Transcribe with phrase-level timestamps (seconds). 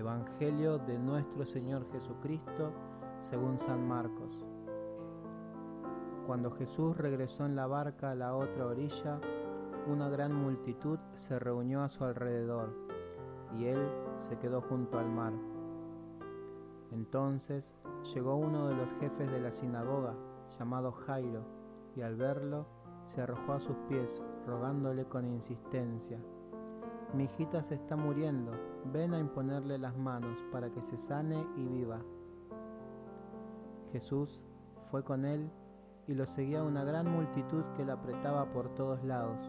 [0.00, 2.72] Evangelio de nuestro Señor Jesucristo
[3.28, 4.46] según San Marcos.
[6.26, 9.20] Cuando Jesús regresó en la barca a la otra orilla,
[9.86, 12.74] una gran multitud se reunió a su alrededor
[13.58, 15.34] y él se quedó junto al mar.
[16.92, 17.76] Entonces
[18.14, 20.14] llegó uno de los jefes de la sinagoga,
[20.58, 21.42] llamado Jairo,
[21.94, 22.64] y al verlo
[23.04, 26.18] se arrojó a sus pies, rogándole con insistencia,
[27.12, 28.52] Mi hijita se está muriendo,
[28.92, 32.00] ven a imponerle las manos para que se sane y viva.
[33.92, 34.40] Jesús
[34.92, 35.50] fue con él
[36.06, 39.40] y lo seguía una gran multitud que lo apretaba por todos lados.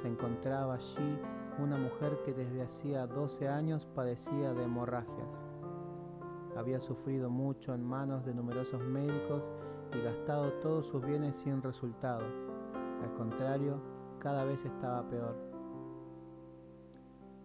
[0.00, 1.18] Se encontraba allí
[1.58, 5.44] una mujer que desde hacía 12 años padecía de hemorragias.
[6.56, 9.42] Había sufrido mucho en manos de numerosos médicos
[9.94, 12.24] y gastado todos sus bienes sin resultado.
[13.02, 13.78] Al contrario,
[14.18, 15.51] cada vez estaba peor.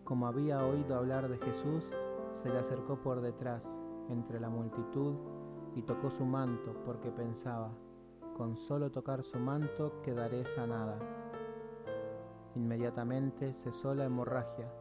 [0.07, 1.83] Como había oído hablar de Jesús,
[2.41, 3.77] se le acercó por detrás,
[4.07, 5.15] entre la multitud,
[5.75, 7.71] y tocó su manto, porque pensaba,
[8.37, 10.97] con solo tocar su manto quedaré sanada.
[12.55, 14.71] Inmediatamente cesó la hemorragia,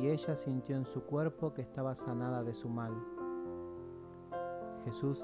[0.00, 2.94] y ella sintió en su cuerpo que estaba sanada de su mal.
[4.86, 5.22] Jesús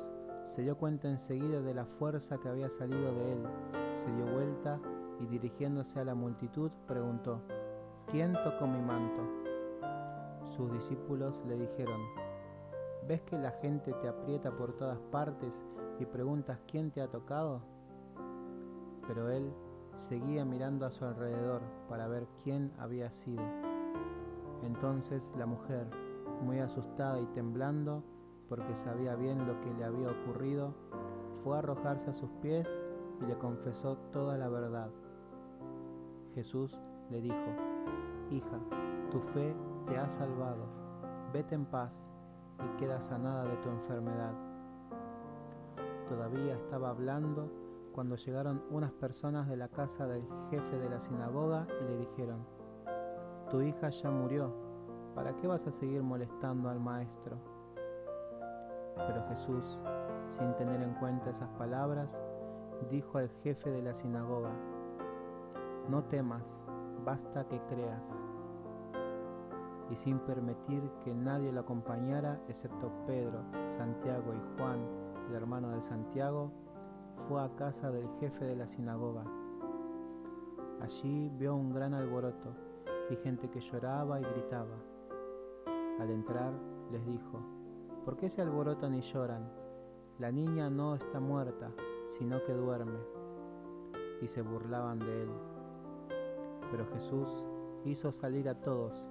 [0.54, 3.42] se dio cuenta enseguida de la fuerza que había salido de él,
[3.94, 4.78] se dio vuelta
[5.19, 7.41] y dirigiéndose a la multitud preguntó,
[8.11, 9.22] ¿quién tocó mi manto?
[10.56, 12.00] Sus discípulos le dijeron,
[13.06, 15.62] ¿ves que la gente te aprieta por todas partes
[16.00, 17.62] y preguntas quién te ha tocado?
[19.06, 19.53] Pero él
[19.94, 23.42] seguía mirando a su alrededor para ver quién había sido.
[24.64, 25.86] Entonces la mujer,
[26.42, 28.03] muy asustada y temblando,
[28.48, 30.75] porque sabía bien lo que le había ocurrido,
[31.44, 32.69] fue a arrojarse a sus pies
[33.20, 34.91] y le confesó toda la verdad.
[36.34, 36.77] Jesús
[37.10, 37.37] le dijo,
[38.31, 38.59] Hija,
[39.10, 39.54] tu fe
[39.87, 40.65] te ha salvado,
[41.32, 42.09] vete en paz
[42.59, 44.32] y queda sanada de tu enfermedad.
[46.09, 47.50] Todavía estaba hablando
[47.93, 52.47] cuando llegaron unas personas de la casa del jefe de la sinagoga y le dijeron,
[53.50, 54.53] Tu hija ya murió,
[55.15, 57.37] ¿para qué vas a seguir molestando al maestro?
[58.97, 59.78] Pero Jesús,
[60.38, 62.19] sin tener en cuenta esas palabras,
[62.91, 64.53] dijo al jefe de la sinagoga,
[65.88, 66.59] No temas,
[67.05, 68.22] basta que creas.
[69.91, 74.78] Y sin permitir que nadie lo acompañara, excepto Pedro, Santiago y Juan,
[75.28, 76.53] el hermano de Santiago,
[77.28, 79.25] fue a casa del jefe de la sinagoga.
[80.81, 82.55] Allí vio un gran alboroto
[83.10, 84.77] y gente que lloraba y gritaba.
[85.99, 86.53] Al entrar
[86.91, 87.41] les dijo,
[88.05, 89.50] ¿Por qué se alborotan y lloran?
[90.19, 91.71] La niña no está muerta,
[92.19, 92.99] sino que duerme.
[94.22, 95.31] Y se burlaban de él.
[96.70, 97.44] Pero Jesús
[97.84, 99.06] hizo salir a todos,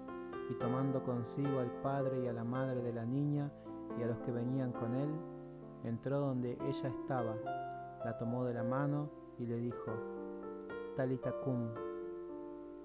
[0.49, 3.51] y tomando consigo al padre y a la madre de la niña
[3.99, 5.09] y a los que venían con él,
[5.83, 7.35] entró donde ella estaba,
[8.03, 9.91] la tomó de la mano y le dijo,
[10.95, 11.69] Talita cum,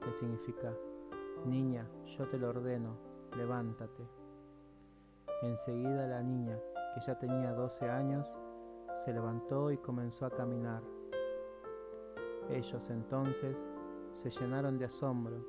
[0.00, 0.72] que significa,
[1.46, 1.86] Niña,
[2.16, 2.96] yo te lo ordeno,
[3.36, 4.06] levántate.
[5.42, 6.58] Enseguida la niña,
[6.94, 8.26] que ya tenía 12 años,
[9.04, 10.82] se levantó y comenzó a caminar.
[12.48, 13.68] Ellos entonces
[14.14, 15.44] se llenaron de asombro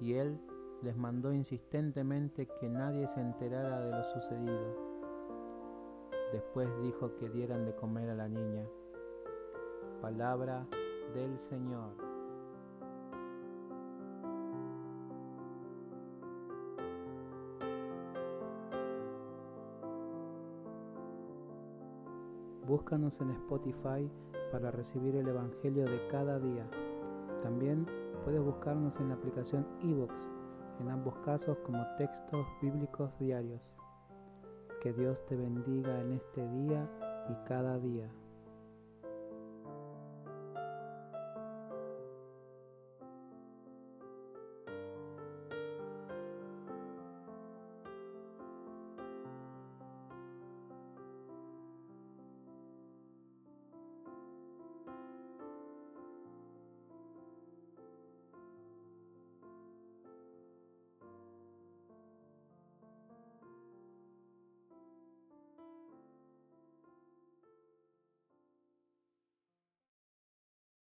[0.00, 0.38] y él
[0.82, 4.88] les mandó insistentemente que nadie se enterara de lo sucedido.
[6.32, 8.66] Después dijo que dieran de comer a la niña.
[10.00, 10.66] Palabra
[11.14, 11.90] del Señor.
[22.66, 24.10] Búscanos en Spotify
[24.52, 26.68] para recibir el Evangelio de cada día.
[27.42, 27.86] También
[28.24, 30.12] puedes buscarnos en la aplicación iVoox,
[30.80, 33.60] en ambos casos como textos bíblicos diarios.
[34.82, 36.88] Que Dios te bendiga en este día
[37.28, 38.08] y cada día.